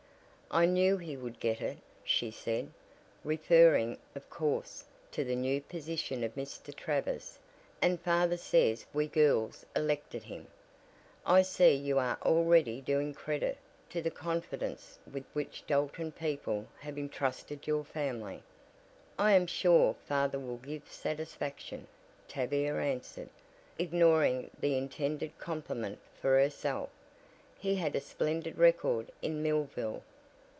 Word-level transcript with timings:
"I 0.53 0.65
knew 0.65 0.97
he 0.97 1.15
would 1.15 1.39
get 1.39 1.61
it," 1.61 1.77
she 2.03 2.29
said, 2.29 2.71
referring, 3.23 3.97
of 4.15 4.29
course, 4.29 4.83
to 5.13 5.23
the 5.23 5.33
new 5.37 5.61
position 5.61 6.25
of 6.25 6.35
Mr. 6.35 6.75
Travers, 6.75 7.39
"and 7.81 8.01
father 8.01 8.35
says 8.35 8.85
we 8.93 9.07
girls 9.07 9.65
elected 9.77 10.23
him. 10.23 10.47
I 11.25 11.41
see 11.41 11.73
you 11.73 11.99
are 11.99 12.17
already 12.21 12.81
doing 12.81 13.13
credit 13.13 13.59
to 13.91 14.01
the 14.01 14.11
confidence 14.11 14.99
with 15.09 15.23
which 15.31 15.63
Dalton 15.67 16.11
people 16.11 16.65
have 16.81 16.97
intrusted 16.97 17.65
your 17.65 17.85
family." 17.85 18.43
"I 19.17 19.31
am 19.31 19.47
sure 19.47 19.93
father 20.05 20.37
will 20.37 20.57
give 20.57 20.91
satisfaction," 20.91 21.87
Tavia 22.27 22.75
answered, 22.75 23.29
ignoring 23.79 24.51
the 24.59 24.77
intended 24.77 25.31
compliment 25.39 25.99
for 26.21 26.37
herself. 26.37 26.89
"He 27.57 27.75
had 27.75 27.95
a 27.95 28.01
splendid 28.01 28.57
record 28.57 29.13
in 29.21 29.41
Millville." 29.41 30.03